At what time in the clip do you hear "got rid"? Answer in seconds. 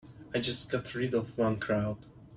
0.71-1.13